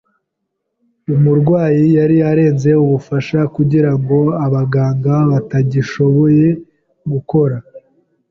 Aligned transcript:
Umurwayi 1.15 1.85
yari 1.99 2.17
arenze 2.31 2.71
ubufasha, 2.83 3.39
kugirango 3.55 4.17
abaganga 4.45 5.13
batagishoboye 5.31 6.47
gukora. 7.11 7.57